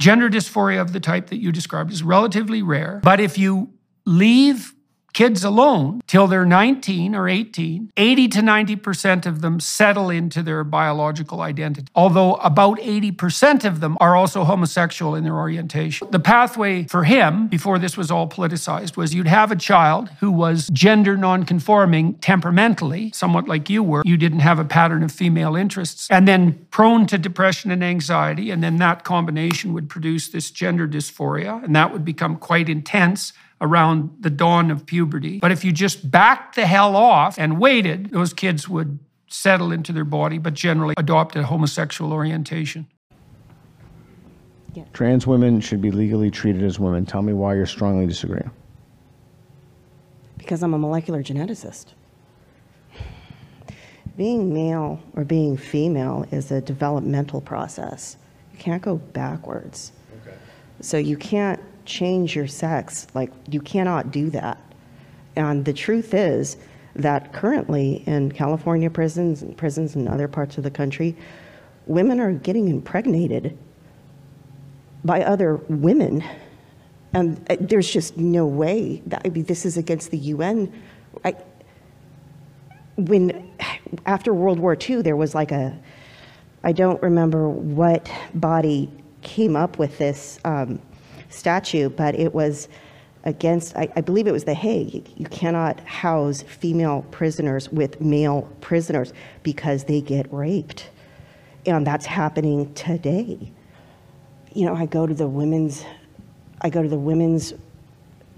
Gender 0.00 0.30
dysphoria 0.30 0.80
of 0.80 0.92
the 0.92 1.00
type 1.00 1.26
that 1.28 1.38
you 1.38 1.50
described 1.50 1.90
is 1.90 2.04
relatively 2.04 2.62
rare. 2.62 3.00
But 3.02 3.18
if 3.18 3.36
you 3.36 3.74
leave 4.06 4.72
kids 5.12 5.44
alone 5.44 6.00
till 6.06 6.26
they're 6.26 6.46
19 6.46 7.14
or 7.14 7.28
18, 7.28 7.92
80 7.96 8.28
to 8.28 8.40
90% 8.40 9.26
of 9.26 9.40
them 9.40 9.60
settle 9.60 10.10
into 10.10 10.42
their 10.42 10.64
biological 10.64 11.40
identity, 11.40 11.90
although 11.94 12.34
about 12.34 12.78
80% 12.78 13.64
of 13.64 13.80
them 13.80 13.96
are 14.00 14.14
also 14.14 14.44
homosexual 14.44 15.14
in 15.14 15.24
their 15.24 15.36
orientation. 15.36 16.08
The 16.10 16.20
pathway 16.20 16.84
for 16.84 17.04
him, 17.04 17.48
before 17.48 17.78
this 17.78 17.96
was 17.96 18.10
all 18.10 18.28
politicized, 18.28 18.96
was 18.96 19.14
you'd 19.14 19.26
have 19.26 19.50
a 19.50 19.56
child 19.56 20.08
who 20.20 20.30
was 20.30 20.68
gender 20.72 21.16
nonconforming 21.16 22.14
temperamentally, 22.14 23.10
somewhat 23.12 23.48
like 23.48 23.68
you 23.68 23.82
were. 23.82 24.02
You 24.04 24.16
didn't 24.16 24.40
have 24.40 24.58
a 24.58 24.64
pattern 24.64 25.02
of 25.02 25.12
female 25.12 25.56
interests, 25.56 26.08
and 26.10 26.28
then 26.28 26.66
prone 26.70 27.06
to 27.06 27.18
depression 27.18 27.70
and 27.70 27.82
anxiety, 27.82 28.50
and 28.50 28.62
then 28.62 28.76
that 28.76 29.04
combination 29.04 29.72
would 29.72 29.88
produce 29.88 30.28
this 30.28 30.50
gender 30.50 30.86
dysphoria, 30.86 31.62
and 31.64 31.74
that 31.74 31.92
would 31.92 32.04
become 32.04 32.36
quite 32.36 32.68
intense 32.68 33.32
around 33.60 34.10
the 34.20 34.30
dawn 34.30 34.70
of 34.70 34.86
puberty. 34.86 35.38
But 35.38 35.52
if 35.52 35.64
you 35.64 35.72
just 35.72 36.10
backed 36.10 36.54
the 36.54 36.66
hell 36.66 36.96
off 36.96 37.38
and 37.38 37.58
waited, 37.58 38.10
those 38.10 38.32
kids 38.32 38.68
would 38.68 38.98
settle 39.28 39.72
into 39.72 39.92
their 39.92 40.04
body, 40.04 40.38
but 40.38 40.54
generally 40.54 40.94
adopt 40.96 41.36
a 41.36 41.42
homosexual 41.44 42.12
orientation. 42.12 42.86
Yeah. 44.74 44.84
Trans 44.92 45.26
women 45.26 45.60
should 45.60 45.80
be 45.80 45.90
legally 45.90 46.30
treated 46.30 46.62
as 46.62 46.78
women. 46.78 47.04
Tell 47.04 47.22
me 47.22 47.32
why 47.32 47.54
you're 47.54 47.66
strongly 47.66 48.06
disagreeing. 48.06 48.50
Because 50.36 50.62
I'm 50.62 50.72
a 50.72 50.78
molecular 50.78 51.22
geneticist. 51.22 51.94
Being 54.16 54.52
male 54.52 55.00
or 55.14 55.24
being 55.24 55.56
female 55.56 56.26
is 56.30 56.50
a 56.50 56.60
developmental 56.60 57.40
process. 57.40 58.16
You 58.52 58.58
can't 58.58 58.82
go 58.82 58.96
backwards. 58.96 59.92
Okay. 60.22 60.36
So 60.80 60.96
you 60.96 61.16
can't 61.16 61.60
change 61.88 62.36
your 62.36 62.46
sex. 62.46 63.06
Like, 63.14 63.32
you 63.50 63.60
cannot 63.60 64.12
do 64.12 64.30
that. 64.30 64.62
And 65.34 65.64
the 65.64 65.72
truth 65.72 66.14
is 66.14 66.56
that 66.94 67.32
currently 67.32 68.02
in 68.06 68.30
California 68.32 68.90
prisons 68.90 69.42
and 69.42 69.56
prisons 69.56 69.96
in 69.96 70.06
other 70.08 70.28
parts 70.28 70.58
of 70.58 70.64
the 70.64 70.70
country, 70.70 71.16
women 71.86 72.20
are 72.20 72.32
getting 72.32 72.68
impregnated 72.68 73.56
by 75.04 75.22
other 75.22 75.56
women. 75.68 76.22
And 77.14 77.40
uh, 77.50 77.56
there's 77.60 77.90
just 77.90 78.16
no 78.16 78.46
way 78.46 79.02
that 79.06 79.22
I 79.24 79.30
mean, 79.30 79.44
this 79.44 79.64
is 79.64 79.76
against 79.76 80.10
the 80.10 80.18
UN. 80.18 80.72
I, 81.24 81.34
when 82.96 83.48
after 84.06 84.34
World 84.34 84.58
War 84.58 84.76
II, 84.78 85.02
there 85.02 85.16
was 85.16 85.34
like 85.34 85.52
a, 85.52 85.78
I 86.64 86.72
don't 86.72 87.00
remember 87.00 87.48
what 87.48 88.10
body 88.34 88.90
came 89.22 89.56
up 89.56 89.78
with 89.78 89.98
this 89.98 90.38
um, 90.44 90.80
statute, 91.28 91.96
but 91.96 92.14
it 92.14 92.34
was 92.34 92.68
against, 93.24 93.76
I, 93.76 93.88
I, 93.96 94.00
believe 94.00 94.26
it 94.26 94.32
was 94.32 94.44
the 94.44 94.54
Hague. 94.54 95.08
You 95.16 95.26
cannot 95.26 95.80
house 95.80 96.42
female 96.42 97.04
prisoners 97.10 97.70
with 97.70 98.00
male 98.00 98.48
prisoners 98.60 99.12
because 99.42 99.84
they 99.84 100.00
get 100.00 100.32
raped. 100.32 100.90
And 101.66 101.86
that's 101.86 102.06
happening 102.06 102.72
today. 102.74 103.52
You 104.54 104.66
know, 104.66 104.74
I 104.74 104.86
go 104.86 105.06
to 105.06 105.14
the 105.14 105.28
women's, 105.28 105.84
I 106.62 106.70
go 106.70 106.82
to 106.82 106.88
the 106.88 106.98
women's 106.98 107.52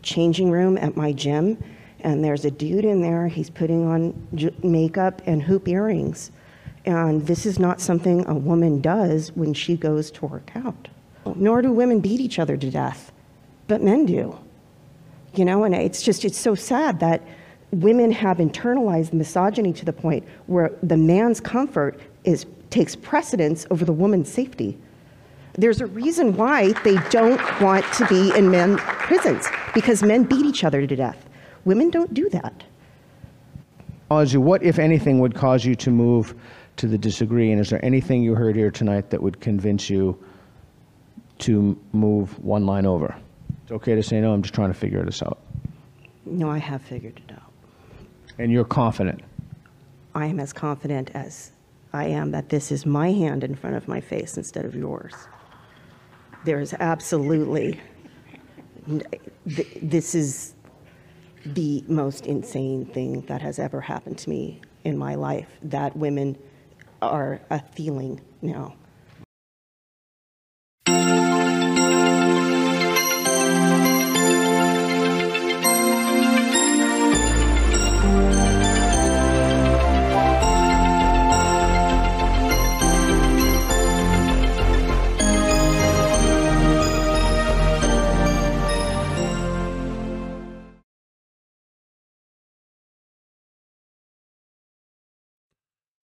changing 0.02 0.50
room 0.50 0.76
at 0.78 0.96
my 0.96 1.12
gym, 1.12 1.62
and 2.00 2.24
there's 2.24 2.44
a 2.44 2.50
dude 2.50 2.84
in 2.84 3.02
there. 3.02 3.28
He's 3.28 3.50
putting 3.50 3.86
on 3.86 4.28
makeup 4.62 5.22
and 5.26 5.42
hoop 5.42 5.68
earrings. 5.68 6.32
And 6.86 7.26
this 7.26 7.44
is 7.44 7.58
not 7.58 7.80
something 7.80 8.26
a 8.26 8.34
woman 8.34 8.80
does 8.80 9.30
when 9.32 9.52
she 9.52 9.76
goes 9.76 10.10
to 10.12 10.26
work 10.26 10.50
out 10.56 10.88
nor 11.36 11.62
do 11.62 11.72
women 11.72 12.00
beat 12.00 12.20
each 12.20 12.38
other 12.38 12.56
to 12.56 12.70
death, 12.70 13.12
but 13.68 13.82
men 13.82 14.06
do. 14.06 14.38
You 15.34 15.44
know, 15.44 15.64
and 15.64 15.74
it's 15.74 16.02
just, 16.02 16.24
it's 16.24 16.38
so 16.38 16.54
sad 16.54 17.00
that 17.00 17.22
women 17.72 18.10
have 18.10 18.38
internalized 18.38 19.12
misogyny 19.12 19.72
to 19.74 19.84
the 19.84 19.92
point 19.92 20.26
where 20.46 20.72
the 20.82 20.96
man's 20.96 21.40
comfort 21.40 22.00
is, 22.24 22.46
takes 22.70 22.96
precedence 22.96 23.66
over 23.70 23.84
the 23.84 23.92
woman's 23.92 24.32
safety. 24.32 24.76
There's 25.54 25.80
a 25.80 25.86
reason 25.86 26.36
why 26.36 26.72
they 26.84 26.96
don't 27.10 27.40
want 27.60 27.84
to 27.94 28.06
be 28.06 28.36
in 28.36 28.50
men 28.50 28.78
prisons, 28.78 29.46
because 29.74 30.02
men 30.02 30.24
beat 30.24 30.46
each 30.46 30.64
other 30.64 30.86
to 30.86 30.96
death. 30.96 31.28
Women 31.64 31.90
don't 31.90 32.12
do 32.14 32.28
that. 32.30 32.64
What, 34.08 34.62
if 34.64 34.80
anything, 34.80 35.20
would 35.20 35.34
cause 35.34 35.64
you 35.64 35.76
to 35.76 35.90
move 35.90 36.34
to 36.76 36.88
the 36.88 36.98
disagree? 36.98 37.52
And 37.52 37.60
is 37.60 37.70
there 37.70 37.84
anything 37.84 38.22
you 38.22 38.34
heard 38.34 38.56
here 38.56 38.70
tonight 38.70 39.10
that 39.10 39.22
would 39.22 39.40
convince 39.40 39.88
you 39.88 40.18
to 41.40 41.78
move 41.92 42.38
one 42.42 42.66
line 42.66 42.86
over. 42.86 43.14
It's 43.62 43.72
okay 43.72 43.94
to 43.94 44.02
say 44.02 44.20
no, 44.20 44.32
I'm 44.32 44.42
just 44.42 44.54
trying 44.54 44.72
to 44.72 44.78
figure 44.78 45.02
this 45.04 45.22
out. 45.22 45.38
No, 46.24 46.50
I 46.50 46.58
have 46.58 46.82
figured 46.82 47.20
it 47.28 47.32
out. 47.32 47.52
And 48.38 48.52
you're 48.52 48.64
confident? 48.64 49.22
I 50.14 50.26
am 50.26 50.40
as 50.40 50.52
confident 50.52 51.10
as 51.14 51.52
I 51.92 52.06
am 52.06 52.30
that 52.32 52.48
this 52.48 52.70
is 52.70 52.86
my 52.86 53.12
hand 53.12 53.44
in 53.44 53.54
front 53.54 53.76
of 53.76 53.88
my 53.88 54.00
face 54.00 54.36
instead 54.36 54.64
of 54.64 54.74
yours. 54.74 55.14
There 56.44 56.60
is 56.60 56.74
absolutely, 56.74 57.80
this 59.46 60.14
is 60.14 60.54
the 61.44 61.84
most 61.88 62.26
insane 62.26 62.86
thing 62.86 63.22
that 63.22 63.42
has 63.42 63.58
ever 63.58 63.80
happened 63.80 64.18
to 64.18 64.30
me 64.30 64.60
in 64.84 64.96
my 64.96 65.14
life 65.14 65.48
that 65.62 65.96
women 65.96 66.36
are 67.02 67.40
a 67.50 67.60
feeling 67.60 68.20
now. 68.42 68.74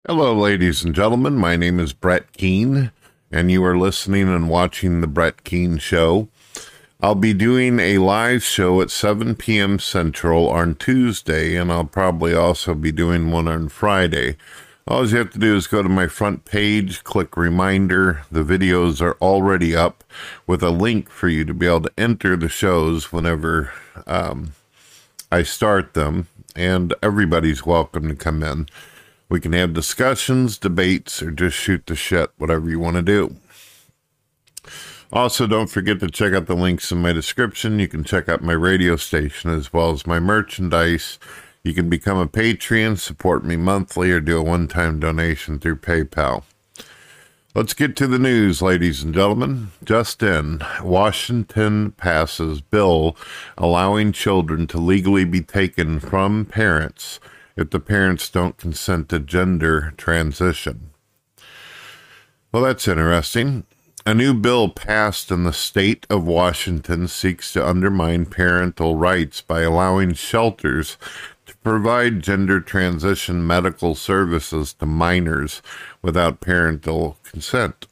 Hello, 0.08 0.32
ladies 0.38 0.84
and 0.84 0.94
gentlemen. 0.94 1.34
My 1.34 1.56
name 1.56 1.80
is 1.80 1.92
Brett 1.92 2.32
Keane, 2.32 2.92
and 3.32 3.50
you 3.50 3.64
are 3.64 3.76
listening 3.76 4.28
and 4.28 4.48
watching 4.48 5.00
The 5.00 5.08
Brett 5.08 5.42
Keane 5.42 5.78
Show. 5.78 6.28
I'll 7.00 7.16
be 7.16 7.34
doing 7.34 7.80
a 7.80 7.98
live 7.98 8.44
show 8.44 8.80
at 8.80 8.92
7 8.92 9.34
p.m. 9.34 9.80
Central 9.80 10.48
on 10.48 10.76
Tuesday, 10.76 11.56
and 11.56 11.72
I'll 11.72 11.86
probably 11.86 12.32
also 12.32 12.72
be 12.72 12.92
doing 12.92 13.32
one 13.32 13.48
on 13.48 13.68
Friday. 13.68 14.36
All 14.86 15.04
you 15.04 15.16
have 15.16 15.32
to 15.32 15.40
do 15.40 15.56
is 15.56 15.66
go 15.66 15.82
to 15.82 15.88
my 15.88 16.06
front 16.06 16.44
page, 16.44 17.02
click 17.02 17.36
reminder. 17.36 18.22
The 18.30 18.44
videos 18.44 19.00
are 19.00 19.16
already 19.20 19.74
up 19.74 20.04
with 20.46 20.62
a 20.62 20.70
link 20.70 21.10
for 21.10 21.28
you 21.28 21.44
to 21.44 21.52
be 21.52 21.66
able 21.66 21.80
to 21.80 21.92
enter 21.98 22.36
the 22.36 22.48
shows 22.48 23.10
whenever 23.10 23.72
um, 24.06 24.52
I 25.32 25.42
start 25.42 25.94
them, 25.94 26.28
and 26.54 26.94
everybody's 27.02 27.66
welcome 27.66 28.06
to 28.06 28.14
come 28.14 28.44
in. 28.44 28.68
We 29.28 29.40
can 29.40 29.52
have 29.54 29.74
discussions, 29.74 30.56
debates, 30.56 31.20
or 31.20 31.30
just 31.30 31.56
shoot 31.56 31.86
the 31.86 31.96
shit, 31.96 32.30
whatever 32.38 32.70
you 32.70 32.78
want 32.78 32.96
to 32.96 33.02
do. 33.02 33.36
Also, 35.12 35.46
don't 35.46 35.70
forget 35.70 36.00
to 36.00 36.08
check 36.08 36.32
out 36.32 36.46
the 36.46 36.54
links 36.54 36.92
in 36.92 36.98
my 36.98 37.12
description. 37.12 37.78
You 37.78 37.88
can 37.88 38.04
check 38.04 38.28
out 38.28 38.42
my 38.42 38.52
radio 38.52 38.96
station 38.96 39.50
as 39.50 39.72
well 39.72 39.90
as 39.90 40.06
my 40.06 40.20
merchandise. 40.20 41.18
You 41.64 41.74
can 41.74 41.88
become 41.88 42.18
a 42.18 42.28
Patreon, 42.28 42.98
support 42.98 43.44
me 43.44 43.56
monthly, 43.56 44.12
or 44.12 44.20
do 44.20 44.38
a 44.38 44.42
one 44.42 44.68
time 44.68 45.00
donation 45.00 45.58
through 45.58 45.76
PayPal. 45.76 46.44
Let's 47.54 47.72
get 47.72 47.96
to 47.96 48.06
the 48.06 48.18
news, 48.18 48.60
ladies 48.60 49.02
and 49.02 49.14
gentlemen. 49.14 49.68
Just 49.82 50.22
in, 50.22 50.62
Washington 50.82 51.92
passes 51.92 52.60
bill 52.60 53.16
allowing 53.56 54.12
children 54.12 54.66
to 54.68 54.78
legally 54.78 55.24
be 55.24 55.40
taken 55.40 55.98
from 55.98 56.44
parents 56.44 57.18
if 57.56 57.70
the 57.70 57.80
parents 57.80 58.28
don't 58.28 58.58
consent 58.58 59.08
to 59.08 59.18
gender 59.18 59.94
transition. 59.96 60.90
Well, 62.52 62.62
that's 62.62 62.86
interesting. 62.86 63.64
A 64.04 64.14
new 64.14 64.34
bill 64.34 64.68
passed 64.68 65.32
in 65.32 65.42
the 65.42 65.52
state 65.52 66.06
of 66.08 66.24
Washington 66.24 67.08
seeks 67.08 67.52
to 67.54 67.66
undermine 67.66 68.26
parental 68.26 68.94
rights 68.94 69.40
by 69.40 69.62
allowing 69.62 70.14
shelters 70.14 70.96
to 71.46 71.56
provide 71.56 72.22
gender 72.22 72.60
transition 72.60 73.44
medical 73.44 73.96
services 73.96 74.72
to 74.74 74.86
minors 74.86 75.60
without 76.02 76.40
parental 76.40 77.18
consent. 77.24 77.86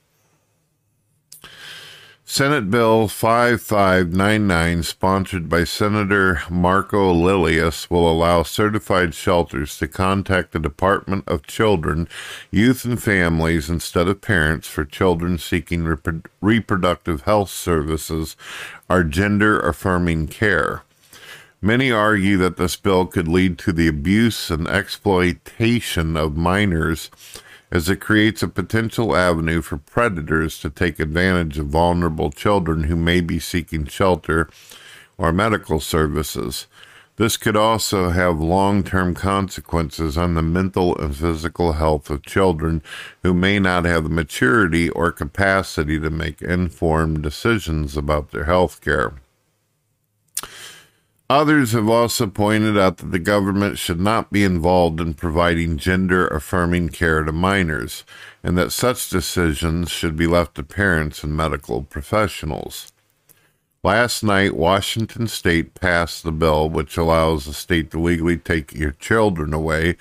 Senate 2.26 2.70
Bill 2.70 3.06
5599, 3.06 4.82
sponsored 4.82 5.46
by 5.46 5.62
Senator 5.62 6.40
Marko 6.48 7.12
Liias, 7.12 7.90
will 7.90 8.10
allow 8.10 8.42
certified 8.42 9.14
shelters 9.14 9.76
to 9.76 9.86
contact 9.86 10.52
the 10.52 10.58
Department 10.58 11.24
of 11.28 11.46
Children, 11.46 12.08
Youth, 12.50 12.86
and 12.86 13.00
Families 13.00 13.68
instead 13.68 14.08
of 14.08 14.22
parents 14.22 14.66
for 14.66 14.86
children 14.86 15.36
seeking 15.36 15.84
repro- 15.84 16.24
reproductive 16.40 17.22
health 17.22 17.50
services 17.50 18.36
or 18.88 19.04
gender 19.04 19.60
affirming 19.60 20.26
care. 20.26 20.82
Many 21.60 21.92
argue 21.92 22.38
that 22.38 22.56
this 22.56 22.76
bill 22.76 23.04
could 23.04 23.28
lead 23.28 23.58
to 23.58 23.72
the 23.72 23.86
abuse 23.86 24.50
and 24.50 24.66
exploitation 24.66 26.16
of 26.16 26.38
minors 26.38 27.10
as 27.70 27.88
it 27.88 28.00
creates 28.00 28.42
a 28.42 28.48
potential 28.48 29.16
avenue 29.16 29.60
for 29.60 29.76
predators 29.78 30.58
to 30.60 30.70
take 30.70 31.00
advantage 31.00 31.58
of 31.58 31.66
vulnerable 31.66 32.30
children 32.30 32.84
who 32.84 32.96
may 32.96 33.20
be 33.20 33.38
seeking 33.38 33.86
shelter 33.86 34.48
or 35.18 35.32
medical 35.32 35.80
services. 35.80 36.66
This 37.16 37.36
could 37.36 37.56
also 37.56 38.10
have 38.10 38.40
long 38.40 38.82
term 38.82 39.14
consequences 39.14 40.18
on 40.18 40.34
the 40.34 40.42
mental 40.42 40.96
and 40.98 41.16
physical 41.16 41.74
health 41.74 42.10
of 42.10 42.24
children 42.24 42.82
who 43.22 43.32
may 43.32 43.60
not 43.60 43.84
have 43.84 44.02
the 44.02 44.08
maturity 44.08 44.90
or 44.90 45.12
capacity 45.12 46.00
to 46.00 46.10
make 46.10 46.42
informed 46.42 47.22
decisions 47.22 47.96
about 47.96 48.32
their 48.32 48.44
health 48.44 48.80
care. 48.80 49.14
Others 51.30 51.72
have 51.72 51.88
also 51.88 52.26
pointed 52.26 52.76
out 52.76 52.98
that 52.98 53.10
the 53.10 53.18
government 53.18 53.78
should 53.78 54.00
not 54.00 54.30
be 54.30 54.44
involved 54.44 55.00
in 55.00 55.14
providing 55.14 55.78
gender 55.78 56.28
affirming 56.28 56.90
care 56.90 57.22
to 57.22 57.32
minors, 57.32 58.04
and 58.42 58.58
that 58.58 58.72
such 58.72 59.08
decisions 59.08 59.90
should 59.90 60.16
be 60.16 60.26
left 60.26 60.54
to 60.56 60.62
parents 60.62 61.24
and 61.24 61.34
medical 61.34 61.82
professionals. 61.82 62.92
Last 63.82 64.22
night, 64.22 64.54
Washington 64.54 65.26
state 65.26 65.74
passed 65.74 66.24
the 66.24 66.32
bill 66.32 66.68
which 66.68 66.98
allows 66.98 67.46
the 67.46 67.54
state 67.54 67.90
to 67.92 68.00
legally 68.00 68.36
take 68.36 68.74
your 68.74 68.92
children 68.92 69.54
away 69.54 69.96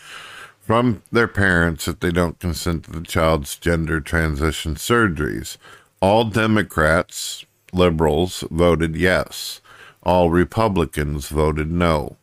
from 0.59 1.03
their 1.11 1.27
parents 1.27 1.87
if 1.87 1.99
they 1.99 2.11
don't 2.11 2.39
consent 2.39 2.83
to 2.85 2.91
the 2.91 3.01
child's 3.01 3.57
gender 3.57 4.01
transition 4.01 4.75
surgeries. 4.75 5.57
All 6.01 6.25
Democrats, 6.25 7.45
liberals, 7.71 8.43
voted 8.49 8.95
yes. 8.95 9.61
All 10.03 10.29
Republicans 10.29 11.29
voted 11.29 11.71
no. 11.71 12.17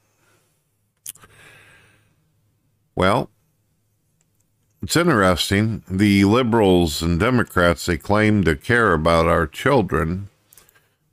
Well, 2.94 3.30
it's 4.82 4.96
interesting. 4.96 5.82
The 5.90 6.24
liberals 6.24 7.02
and 7.02 7.18
Democrats, 7.18 7.86
they 7.86 7.96
claim 7.96 8.44
to 8.44 8.56
care 8.56 8.92
about 8.92 9.26
our 9.26 9.46
children, 9.46 10.28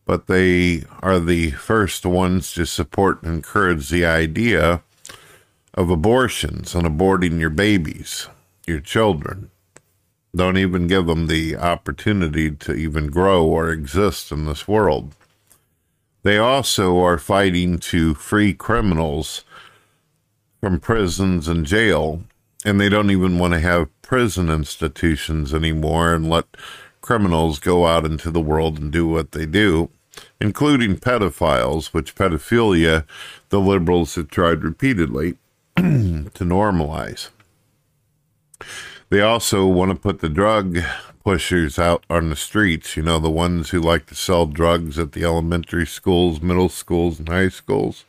but 0.05 0.27
they 0.27 0.83
are 1.01 1.19
the 1.19 1.51
first 1.51 2.05
ones 2.05 2.53
to 2.53 2.65
support 2.65 3.23
and 3.23 3.33
encourage 3.33 3.89
the 3.89 4.05
idea 4.05 4.83
of 5.73 5.89
abortions 5.89 6.75
and 6.75 6.85
aborting 6.85 7.39
your 7.39 7.49
babies, 7.49 8.27
your 8.65 8.79
children. 8.79 9.51
Don't 10.35 10.57
even 10.57 10.87
give 10.87 11.07
them 11.07 11.27
the 11.27 11.55
opportunity 11.55 12.51
to 12.51 12.73
even 12.73 13.07
grow 13.07 13.45
or 13.45 13.69
exist 13.69 14.31
in 14.31 14.45
this 14.45 14.67
world. 14.67 15.13
They 16.27 16.39
also 16.39 16.99
are 16.99 17.17
fighting 17.17 17.77
to 17.77 18.13
free 18.13 18.53
criminals 18.53 19.45
from 20.59 20.81
prisons 20.81 21.47
and 21.47 21.65
jail, 21.65 22.21
and 22.65 22.81
they 22.81 22.89
don't 22.89 23.11
even 23.11 23.39
want 23.39 23.53
to 23.53 23.61
have 23.61 24.01
prison 24.01 24.49
institutions 24.49 25.53
anymore 25.53 26.13
and 26.13 26.29
let 26.29 26.43
criminals 26.99 27.59
go 27.59 27.85
out 27.85 28.03
into 28.03 28.29
the 28.29 28.41
world 28.41 28.77
and 28.77 28.91
do 28.91 29.07
what 29.07 29.31
they 29.31 29.45
do, 29.45 29.89
including 30.41 30.97
pedophiles, 30.97 31.93
which 31.93 32.13
pedophilia 32.13 33.05
the 33.47 33.61
liberals 33.61 34.15
have 34.15 34.29
tried 34.29 34.65
repeatedly 34.65 35.37
to 35.77 36.43
normalize. 36.43 37.29
They 39.09 39.21
also 39.21 39.65
want 39.65 39.91
to 39.91 39.95
put 39.95 40.19
the 40.19 40.29
drug 40.29 40.79
pushers 41.23 41.79
out 41.79 42.03
on 42.09 42.29
the 42.29 42.35
streets, 42.35 42.97
you 42.97 43.03
know, 43.03 43.19
the 43.19 43.29
ones 43.29 43.69
who 43.69 43.79
like 43.79 44.05
to 44.07 44.15
sell 44.15 44.45
drugs 44.45 44.99
at 44.99 45.13
the 45.13 45.23
elementary 45.23 45.85
schools, 45.85 46.41
middle 46.41 46.69
schools, 46.69 47.19
and 47.19 47.29
high 47.29 47.49
schools. 47.49 48.03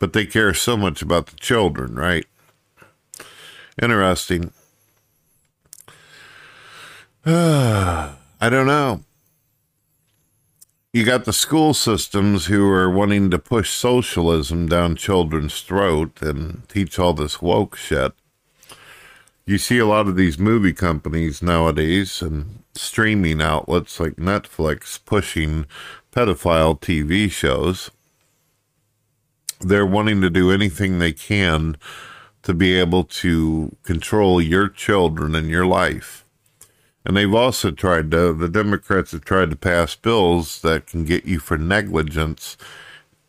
But 0.00 0.12
they 0.12 0.26
care 0.26 0.54
so 0.54 0.76
much 0.76 1.02
about 1.02 1.26
the 1.26 1.36
children, 1.36 1.94
right? 1.94 2.26
Interesting. 3.80 4.52
I 7.26 8.14
don't 8.40 8.66
know. 8.66 9.02
You 10.92 11.04
got 11.04 11.24
the 11.24 11.32
school 11.32 11.74
systems 11.74 12.46
who 12.46 12.68
are 12.70 12.90
wanting 12.90 13.30
to 13.30 13.38
push 13.38 13.70
socialism 13.70 14.66
down 14.66 14.96
children's 14.96 15.60
throat 15.60 16.20
and 16.20 16.68
teach 16.68 16.98
all 16.98 17.14
this 17.14 17.40
woke 17.40 17.76
shit 17.76 18.12
you 19.44 19.58
see 19.58 19.78
a 19.78 19.86
lot 19.86 20.06
of 20.06 20.16
these 20.16 20.38
movie 20.38 20.72
companies 20.72 21.42
nowadays 21.42 22.22
and 22.22 22.62
streaming 22.74 23.42
outlets 23.42 23.98
like 23.98 24.16
Netflix 24.16 24.98
pushing 25.04 25.66
pedophile 26.12 26.78
TV 26.80 27.30
shows. 27.30 27.90
They're 29.60 29.86
wanting 29.86 30.20
to 30.20 30.30
do 30.30 30.50
anything 30.50 30.98
they 30.98 31.12
can 31.12 31.76
to 32.42 32.54
be 32.54 32.78
able 32.78 33.04
to 33.04 33.76
control 33.84 34.40
your 34.40 34.68
children 34.68 35.34
and 35.34 35.48
your 35.48 35.66
life. 35.66 36.24
And 37.04 37.16
they've 37.16 37.34
also 37.34 37.70
tried 37.72 38.10
to, 38.12 38.32
the 38.32 38.48
Democrats 38.48 39.12
have 39.12 39.24
tried 39.24 39.50
to 39.50 39.56
pass 39.56 39.94
bills 39.94 40.60
that 40.62 40.86
can 40.86 41.04
get 41.04 41.24
you 41.24 41.40
for 41.40 41.58
negligence 41.58 42.56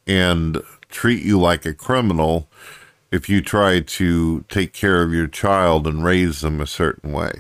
and 0.06 0.62
treat 0.90 1.24
you 1.24 1.40
like 1.40 1.66
a 1.66 1.74
criminal 1.74 2.50
if 3.14 3.30
you 3.30 3.42
try 3.42 3.80
to 3.80 4.44
take 4.50 4.74
care 4.74 5.04
of 5.04 5.14
your 5.14 5.28
child 5.28 5.86
and 5.86 6.04
raise 6.04 6.42
them 6.42 6.60
a 6.60 6.66
certain 6.66 7.12
way. 7.12 7.32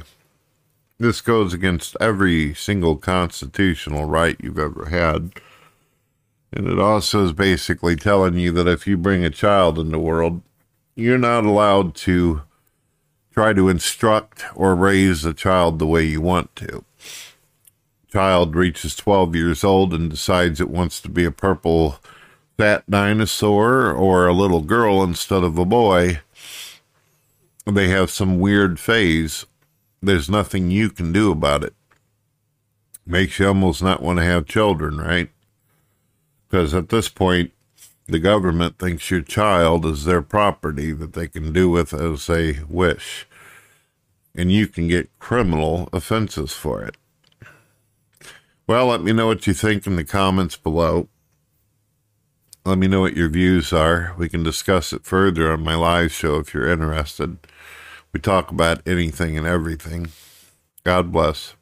This 0.99 1.19
goes 1.19 1.51
against 1.51 1.97
every 1.99 2.53
single 2.53 2.95
constitutional 2.95 4.05
right 4.05 4.37
you've 4.39 4.59
ever 4.59 4.89
had. 4.91 5.31
And 6.51 6.67
it 6.67 6.77
also 6.77 7.25
is 7.25 7.33
basically 7.33 7.95
telling 7.95 8.35
you 8.35 8.51
that 8.51 8.67
if 8.67 8.85
you 8.85 8.97
bring 8.97 9.25
a 9.25 9.31
child 9.31 9.79
in 9.79 9.89
the 9.89 9.97
world, 9.97 10.43
you're 10.95 11.17
not 11.17 11.43
allowed 11.43 11.95
to 11.95 12.43
try 13.31 13.51
to 13.53 13.67
instruct 13.67 14.45
or 14.53 14.75
raise 14.75 15.25
a 15.25 15.33
child 15.33 15.79
the 15.79 15.87
way 15.87 16.03
you 16.03 16.21
want 16.21 16.55
to. 16.57 16.85
Child 18.11 18.55
reaches 18.55 18.95
12 18.95 19.35
years 19.35 19.63
old 19.63 19.91
and 19.91 20.11
decides 20.11 20.61
it 20.61 20.69
wants 20.69 21.01
to 21.01 21.09
be 21.09 21.25
a 21.25 21.31
purple 21.31 21.97
fat 22.57 22.89
dinosaur 22.89 23.91
or 23.91 24.27
a 24.27 24.33
little 24.33 24.61
girl 24.61 25.03
instead 25.03 25.43
of 25.43 25.57
a 25.57 25.65
boy, 25.65 26.21
they 27.65 27.89
have 27.89 28.11
some 28.11 28.39
weird 28.39 28.79
phase. 28.79 29.45
There's 30.01 30.29
nothing 30.29 30.69
you 30.69 30.89
can 30.89 31.11
do 31.11 31.31
about 31.31 31.63
it. 31.63 31.73
Makes 33.05 33.39
you 33.39 33.47
almost 33.47 33.81
not 33.81 34.01
want 34.01 34.19
to 34.19 34.25
have 34.25 34.45
children, 34.45 34.97
right? 34.97 35.29
Because 36.47 36.73
at 36.73 36.89
this 36.89 37.09
point, 37.09 37.51
the 38.05 38.19
government 38.19 38.77
thinks 38.77 39.09
your 39.09 39.21
child 39.21 39.85
is 39.85 40.03
their 40.03 40.21
property 40.21 40.91
that 40.91 41.13
they 41.13 41.27
can 41.27 41.53
do 41.53 41.69
with 41.69 41.93
as 41.93 42.27
they 42.27 42.59
wish. 42.67 43.25
And 44.35 44.51
you 44.51 44.67
can 44.67 44.87
get 44.87 45.17
criminal 45.19 45.89
offenses 45.93 46.53
for 46.53 46.83
it. 46.83 46.95
Well, 48.67 48.87
let 48.87 49.01
me 49.01 49.13
know 49.13 49.27
what 49.27 49.47
you 49.47 49.53
think 49.53 49.85
in 49.87 49.95
the 49.95 50.03
comments 50.03 50.55
below. 50.55 51.07
Let 52.65 52.77
me 52.77 52.87
know 52.87 53.01
what 53.01 53.17
your 53.17 53.27
views 53.27 53.73
are. 53.73 54.13
We 54.17 54.29
can 54.29 54.41
discuss 54.41 54.93
it 54.93 55.03
further 55.03 55.51
on 55.51 55.63
my 55.63 55.75
live 55.75 56.13
show 56.13 56.39
if 56.39 56.53
you're 56.53 56.69
interested. 56.69 57.37
We 58.13 58.21
talk 58.21 58.51
about 58.51 58.87
anything 58.87 59.37
and 59.37 59.45
everything. 59.45 60.07
God 60.85 61.11
bless. 61.11 61.55